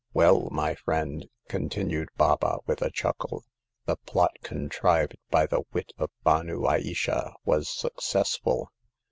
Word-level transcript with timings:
Well, 0.15 0.47
my 0.49 0.73
friend," 0.73 1.27
continued 1.47 2.09
Baba, 2.17 2.57
with 2.65 2.81
a 2.81 2.89
chuckle, 2.89 3.43
the 3.85 3.97
plot 3.97 4.31
contrived 4.41 5.15
by 5.29 5.45
the 5.45 5.61
wit 5.73 5.93
of 5.99 6.09
Banou 6.25 6.65
Ayesha 6.67 7.35
was 7.45 7.69
successful. 7.69 8.71